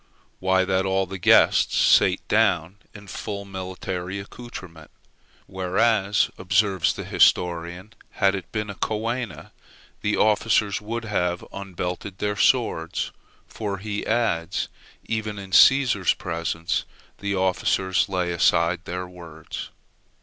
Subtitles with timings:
[0.39, 4.89] Why, that all the guests sate down in full military accoutrement;
[5.45, 9.51] whereas, observes the historian, had it been a coena,
[10.01, 13.11] the officers would have unbelted their swords;
[13.45, 14.69] for, he adds,
[15.05, 16.83] even in Cæsar's presence
[17.19, 19.69] the officers lay aside their swords.